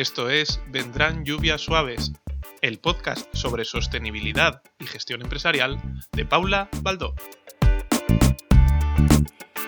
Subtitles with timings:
[0.00, 2.12] Esto es Vendrán lluvias suaves,
[2.62, 5.78] el podcast sobre sostenibilidad y gestión empresarial
[6.12, 7.14] de Paula Baldó.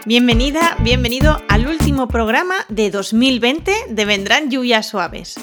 [0.07, 5.35] Bienvenida, bienvenido al último programa de 2020 de Vendrán lluvias suaves.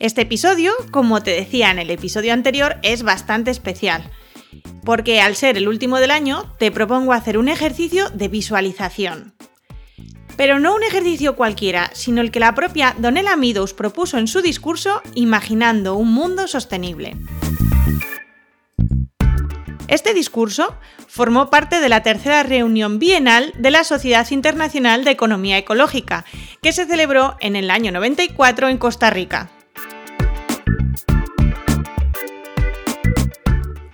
[0.00, 4.10] Este episodio, como te decía en el episodio anterior, es bastante especial,
[4.84, 9.37] porque al ser el último del año, te propongo hacer un ejercicio de visualización.
[10.38, 14.40] Pero no un ejercicio cualquiera, sino el que la propia Donella Meadows propuso en su
[14.40, 17.16] discurso Imaginando un mundo sostenible.
[19.88, 20.76] Este discurso
[21.08, 26.24] formó parte de la tercera reunión bienal de la Sociedad Internacional de Economía Ecológica,
[26.62, 29.50] que se celebró en el año 94 en Costa Rica.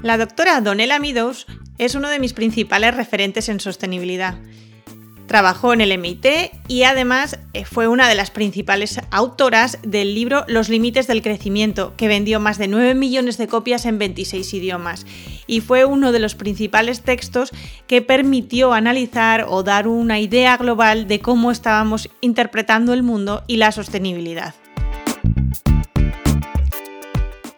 [0.02, 1.46] La doctora Donella Meadows
[1.78, 4.36] es uno de mis principales referentes en sostenibilidad.
[5.26, 6.26] Trabajó en el MIT
[6.68, 11.94] y además eh, fue una de las principales autoras del libro Los Límites del Crecimiento,
[11.96, 15.06] que vendió más de 9 millones de copias en 26 idiomas.
[15.46, 17.52] Y fue uno de los principales textos
[17.86, 23.56] que permitió analizar o dar una idea global de cómo estábamos interpretando el mundo y
[23.56, 24.54] la sostenibilidad.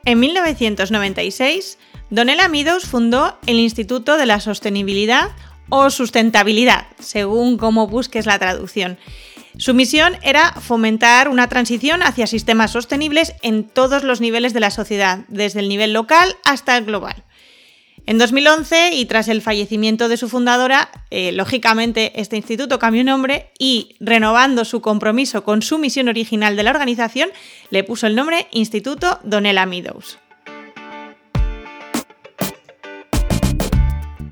[0.05, 1.78] En 1996,
[2.11, 5.33] Donella Meadows fundó el Instituto de la Sostenibilidad
[5.69, 8.98] o sustentabilidad, según cómo busques la traducción.
[9.59, 14.70] Su misión era fomentar una transición hacia sistemas sostenibles en todos los niveles de la
[14.70, 17.25] sociedad, desde el nivel local hasta el global.
[18.05, 23.51] En 2011, y tras el fallecimiento de su fundadora, eh, lógicamente este instituto cambió nombre
[23.58, 27.30] y, renovando su compromiso con su misión original de la organización,
[27.70, 30.19] le puso el nombre Instituto Donella Meadows.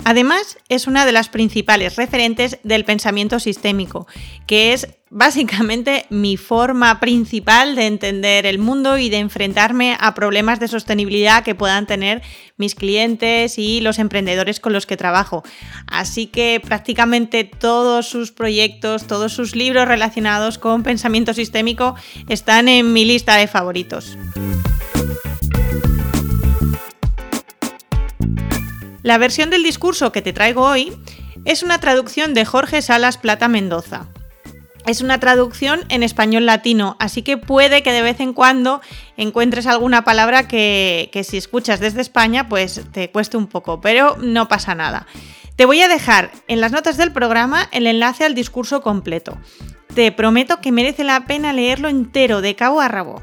[0.05, 4.07] Además, es una de las principales referentes del pensamiento sistémico,
[4.47, 10.61] que es básicamente mi forma principal de entender el mundo y de enfrentarme a problemas
[10.61, 12.21] de sostenibilidad que puedan tener
[12.57, 15.45] mis clientes y los emprendedores con los que trabajo.
[15.87, 21.95] Así que prácticamente todos sus proyectos, todos sus libros relacionados con pensamiento sistémico
[22.29, 24.19] están en mi lista de favoritos.
[29.05, 30.91] La versión del discurso que te traigo hoy
[31.45, 34.07] es una traducción de Jorge Salas Plata Mendoza.
[34.87, 38.81] Es una traducción en español latino, así que puede que de vez en cuando
[39.19, 44.17] encuentres alguna palabra que, que si escuchas desde España pues te cueste un poco, pero
[44.23, 45.07] no pasa nada.
[45.55, 49.39] Te voy a dejar en las notas del programa el enlace al discurso completo.
[49.95, 53.23] Te prometo que merece la pena leerlo entero, de cabo a rabo.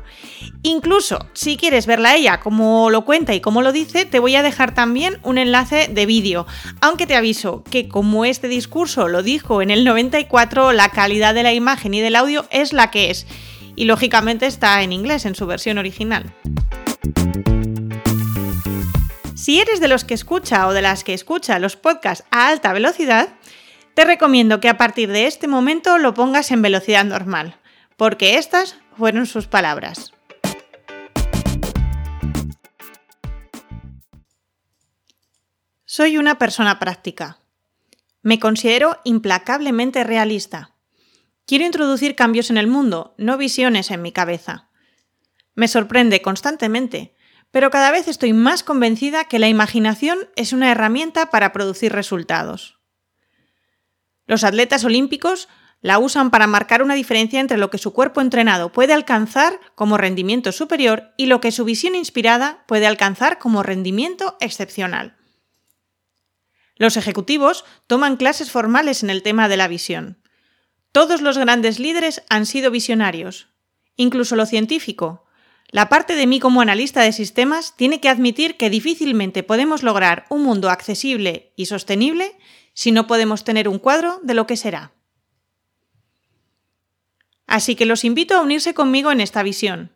[0.64, 4.44] Incluso, si quieres verla ella como lo cuenta y como lo dice, te voy a
[4.44, 6.48] dejar también un enlace de vídeo.
[6.80, 11.44] Aunque te aviso que como este discurso lo dijo en el 94, la calidad de
[11.44, 13.28] la imagen y del audio es la que es.
[13.76, 16.34] Y lógicamente está en inglés, en su versión original.
[19.36, 22.72] Si eres de los que escucha o de las que escucha los podcasts a alta
[22.72, 23.30] velocidad,
[23.94, 27.60] te recomiendo que a partir de este momento lo pongas en velocidad normal,
[27.98, 30.14] porque estas fueron sus palabras.
[35.86, 37.40] Soy una persona práctica.
[38.22, 40.74] Me considero implacablemente realista.
[41.46, 44.70] Quiero introducir cambios en el mundo, no visiones en mi cabeza.
[45.54, 47.14] Me sorprende constantemente,
[47.52, 52.81] pero cada vez estoy más convencida que la imaginación es una herramienta para producir resultados.
[54.26, 55.48] Los atletas olímpicos
[55.82, 59.98] la usan para marcar una diferencia entre lo que su cuerpo entrenado puede alcanzar como
[59.98, 65.18] rendimiento superior y lo que su visión inspirada puede alcanzar como rendimiento excepcional.
[66.76, 70.22] Los ejecutivos toman clases formales en el tema de la visión.
[70.92, 73.48] Todos los grandes líderes han sido visionarios,
[73.96, 75.26] incluso lo científico.
[75.70, 80.26] La parte de mí como analista de sistemas tiene que admitir que difícilmente podemos lograr
[80.30, 82.36] un mundo accesible y sostenible
[82.74, 84.94] si no podemos tener un cuadro de lo que será.
[87.48, 89.92] Así que los invito a unirse conmigo en esta visión.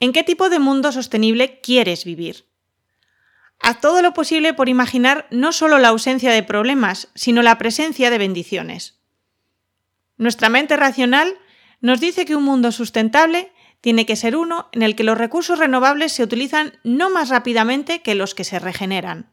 [0.00, 2.46] ¿En qué tipo de mundo sostenible quieres vivir?
[3.58, 8.10] Haz todo lo posible por imaginar no solo la ausencia de problemas, sino la presencia
[8.10, 8.98] de bendiciones.
[10.16, 11.38] Nuestra mente racional
[11.80, 15.58] nos dice que un mundo sustentable tiene que ser uno en el que los recursos
[15.58, 19.30] renovables se utilizan no más rápidamente que los que se regeneran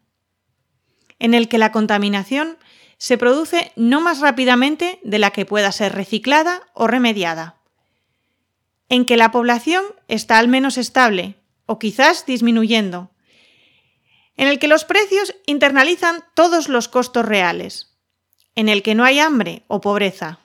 [1.20, 2.58] en el que la contaminación
[2.98, 7.58] se produce no más rápidamente de la que pueda ser reciclada o remediada,
[8.90, 11.36] en que la población está al menos estable
[11.66, 13.12] o quizás disminuyendo,
[14.36, 17.98] en el que los precios internalizan todos los costos reales,
[18.56, 20.40] en el que no hay hambre o pobreza.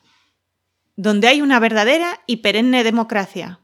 [0.94, 3.60] donde hay una verdadera y perenne democracia.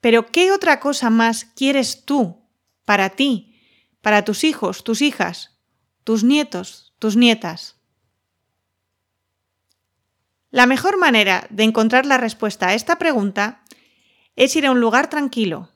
[0.00, 2.46] Pero ¿qué otra cosa más quieres tú,
[2.84, 3.60] para ti,
[4.02, 5.55] para tus hijos, tus hijas,
[6.06, 7.74] tus nietos, tus nietas?
[10.52, 13.64] La mejor manera de encontrar la respuesta a esta pregunta
[14.36, 15.72] es ir a un lugar tranquilo,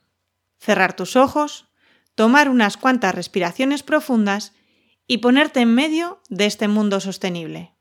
[0.57, 1.67] cerrar tus ojos,
[2.15, 4.53] tomar unas cuantas respiraciones profundas
[5.05, 7.75] y ponerte en medio de este mundo sostenible.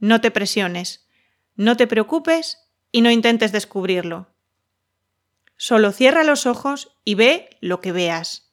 [0.00, 1.06] No te presiones,
[1.54, 2.58] no te preocupes
[2.90, 4.34] y no intentes descubrirlo.
[5.56, 8.43] Solo cierra los ojos y ve lo que veas.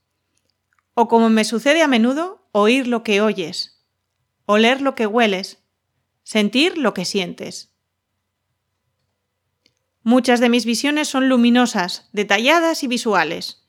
[0.94, 3.82] O como me sucede a menudo, oír lo que oyes,
[4.46, 5.64] oler lo que hueles,
[6.24, 7.72] sentir lo que sientes.
[10.04, 13.68] Muchas de mis visiones son luminosas, detalladas y visuales,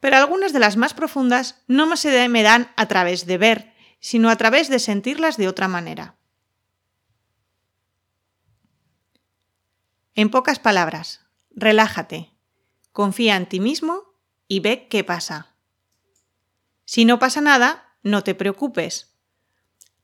[0.00, 4.30] pero algunas de las más profundas no se me dan a través de ver, sino
[4.30, 6.16] a través de sentirlas de otra manera.
[10.14, 12.30] En pocas palabras, relájate,
[12.92, 14.14] confía en ti mismo
[14.48, 15.55] y ve qué pasa.
[16.86, 19.14] Si no pasa nada, no te preocupes.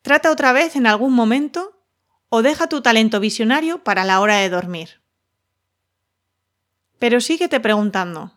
[0.02, 1.80] Trata otra vez en algún momento
[2.28, 5.00] o deja tu talento visionario para la hora de dormir.
[6.98, 8.36] Pero síguete preguntando,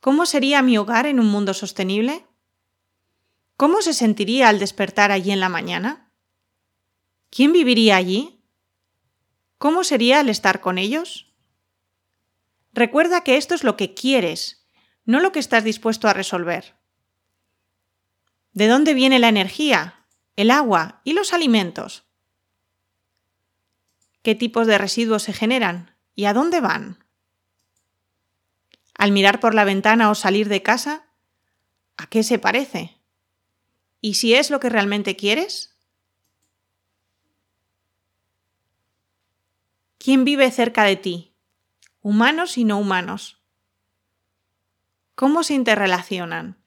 [0.00, 2.26] ¿cómo sería mi hogar en un mundo sostenible?
[3.56, 6.10] ¿Cómo se sentiría al despertar allí en la mañana?
[7.30, 8.44] ¿Quién viviría allí?
[9.58, 11.32] ¿Cómo sería el estar con ellos?
[12.72, 14.66] Recuerda que esto es lo que quieres,
[15.04, 16.76] no lo que estás dispuesto a resolver.
[18.54, 20.06] ¿De dónde viene la energía,
[20.36, 22.04] el agua y los alimentos?
[24.22, 27.04] ¿Qué tipos de residuos se generan y a dónde van?
[28.96, 31.04] Al mirar por la ventana o salir de casa,
[31.98, 32.98] ¿a qué se parece?
[34.00, 35.76] ¿Y si es lo que realmente quieres?
[39.98, 41.34] ¿Quién vive cerca de ti?
[42.04, 43.40] humanos y no humanos.
[45.14, 46.62] ¿Cómo se interrelacionan?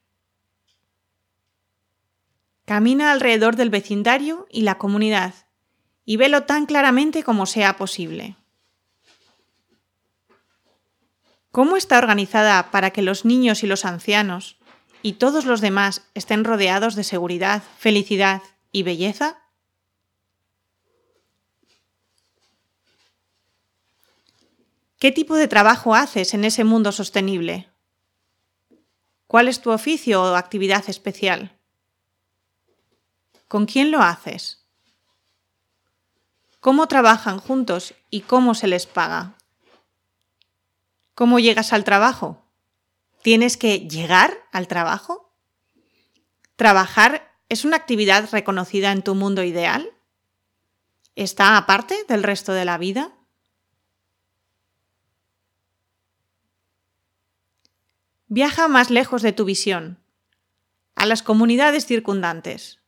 [2.67, 5.33] Camina alrededor del vecindario y la comunidad
[6.03, 8.35] y velo tan claramente como sea posible.
[11.53, 14.57] ¿Cómo está organizada para que los niños y los ancianos
[15.01, 18.41] y todos los demás estén rodeados de seguridad, felicidad
[18.73, 19.37] y belleza?
[24.99, 27.69] ¿Qué tipo de trabajo haces en ese mundo sostenible?
[29.25, 31.56] ¿Cuál es tu oficio o actividad especial?
[33.47, 34.65] ¿Con quién lo haces?
[36.59, 39.37] ¿Cómo trabajan juntos y cómo se les paga?
[41.15, 42.43] ¿Cómo llegas al trabajo?
[43.21, 45.33] ¿Tienes que llegar al trabajo?
[46.57, 49.91] ¿Trabajar es una actividad reconocida en tu mundo ideal?
[51.15, 53.13] ¿Está aparte del resto de la vida?
[58.27, 60.03] Viaja más lejos de tu visión,
[60.95, 62.81] a las comunidades circundantes.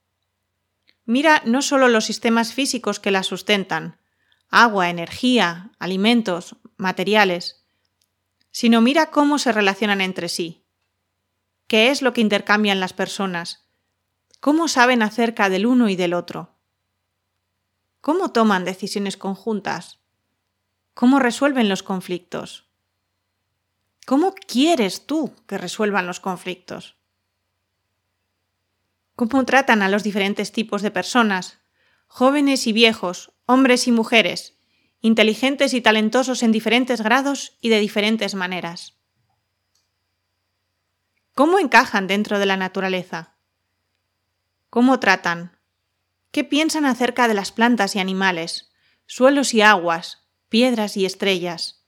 [1.09, 3.97] Mira no solo los sistemas físicos que la sustentan,
[4.51, 7.65] agua, energía, alimentos, materiales,
[8.51, 10.67] sino mira cómo se relacionan entre sí,
[11.65, 13.65] qué es lo que intercambian las personas,
[14.39, 16.53] cómo saben acerca del uno y del otro,
[18.01, 19.97] cómo toman decisiones conjuntas,
[20.93, 22.67] cómo resuelven los conflictos.
[24.05, 26.98] ¿Cómo quieres tú que resuelvan los conflictos?
[29.19, 31.59] ¿Cómo tratan a los diferentes tipos de personas,
[32.07, 34.57] jóvenes y viejos, hombres y mujeres,
[35.01, 38.93] inteligentes y talentosos en diferentes grados y de diferentes maneras?
[41.35, 43.35] ¿Cómo encajan dentro de la naturaleza?
[44.69, 45.59] ¿Cómo tratan?
[46.31, 48.71] ¿Qué piensan acerca de las plantas y animales,
[49.05, 51.83] suelos y aguas, piedras y estrellas?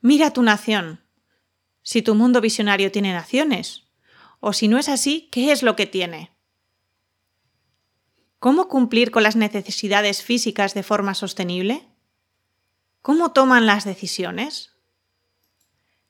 [0.00, 1.02] Mira tu nación.
[1.82, 3.84] Si tu mundo visionario tiene naciones.
[4.40, 6.32] O si no es así, ¿qué es lo que tiene?
[8.38, 11.88] ¿Cómo cumplir con las necesidades físicas de forma sostenible?
[13.02, 14.72] ¿Cómo toman las decisiones?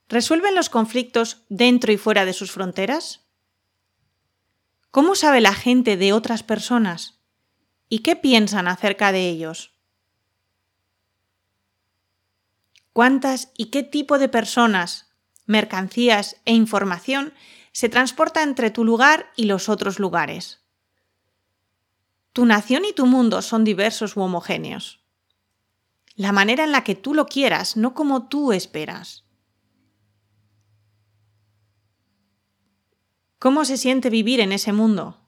[0.08, 3.20] ¿Resuelven los conflictos dentro y fuera de sus fronteras?
[4.90, 7.20] ¿Cómo sabe la gente de otras personas?
[7.88, 9.72] ¿Y qué piensan acerca de ellos?
[12.92, 15.11] cuántas y qué tipo de personas,
[15.52, 17.32] mercancías e información
[17.70, 20.60] se transporta entre tu lugar y los otros lugares.
[22.32, 25.04] Tu nación y tu mundo son diversos u homogéneos.
[26.14, 29.24] La manera en la que tú lo quieras, no como tú esperas.
[33.38, 35.18] ¿Cómo se siente vivir en ese mundo?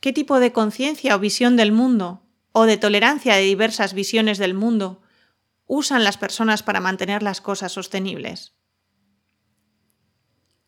[0.00, 4.54] ¿Qué tipo de conciencia o visión del mundo o de tolerancia de diversas visiones del
[4.54, 5.02] mundo
[5.66, 8.59] usan las personas para mantener las cosas sostenibles?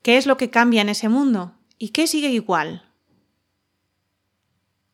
[0.03, 2.91] ¿Qué es lo que cambia en ese mundo y qué sigue igual?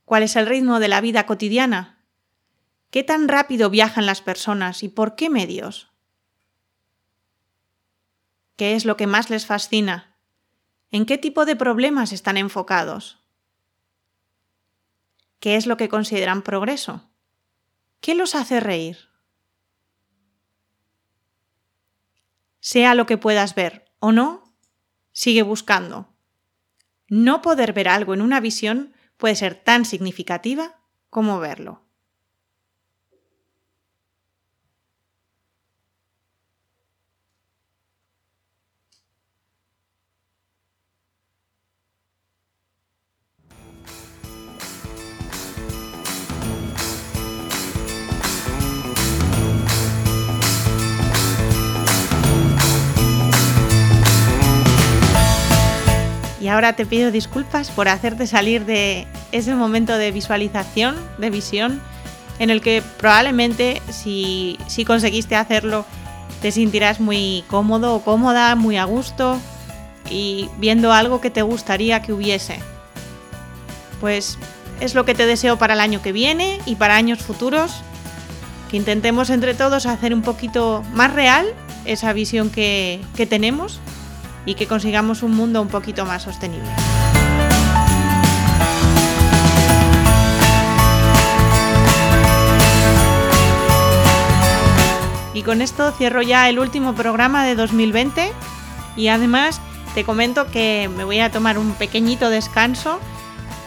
[0.05, 1.99] ¿Cuál es el ritmo de la vida cotidiana?
[2.91, 5.91] ¿Qué tan rápido viajan las personas y por qué medios?
[8.57, 10.17] ¿Qué es lo que más les fascina?
[10.91, 13.19] ¿En qué tipo de problemas están enfocados?
[15.41, 17.09] ¿Qué es lo que consideran progreso?
[18.01, 19.11] ¿Qué los hace reír?
[22.61, 24.48] Sea lo que puedas ver o no,
[25.19, 26.15] sigue buscando.
[27.09, 30.77] No poder ver algo en una visión puede ser tan significativa
[31.11, 31.83] como verlo.
[56.49, 61.83] Y ahora te pido disculpas por hacerte salir de ese momento de visualización, de visión,
[62.39, 65.85] en el que probablemente si, si conseguiste hacerlo
[66.41, 69.39] te sentirás muy cómodo o cómoda, muy a gusto
[70.09, 72.61] y viendo algo que te gustaría que hubiese.
[74.01, 74.39] Pues
[74.81, 77.83] es lo que te deseo para el año que viene y para años futuros,
[78.71, 81.47] que intentemos entre todos hacer un poquito más real
[81.85, 83.83] esa visión que, que tenemos
[84.49, 86.71] y que consigamos un mundo un poquito más sostenible.
[95.35, 98.33] Y con esto cierro ya el último programa de 2020
[98.97, 99.61] y además
[99.95, 103.01] te comento que me voy a tomar un pequeñito descanso.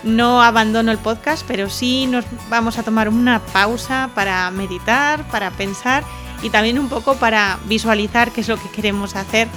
[0.04, 5.52] No abandono el podcast, pero sí nos vamos a tomar una pausa para meditar, para
[5.52, 6.04] pensar
[6.42, 9.48] y también un poco para visualizar qué es lo que queremos hacer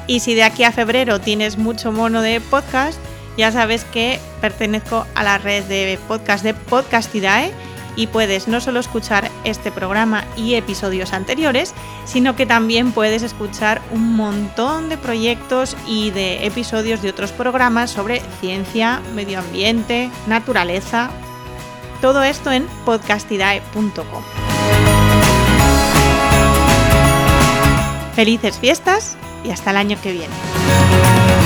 [0.06, 2.98] Y si de aquí a febrero tienes mucho mono de podcast,
[3.36, 7.52] ya sabes que pertenezco a la red de podcast de Podcastidae
[7.96, 13.80] y puedes no solo escuchar este programa y episodios anteriores, sino que también puedes escuchar
[13.90, 21.10] un montón de proyectos y de episodios de otros programas sobre ciencia, medio ambiente, naturaleza.
[22.00, 24.22] Todo esto en podcastidae.com.
[28.14, 31.45] Felices fiestas y hasta el año que viene.